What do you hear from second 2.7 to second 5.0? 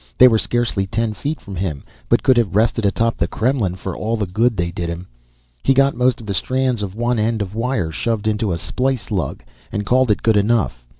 atop the Kremlin for all the good they did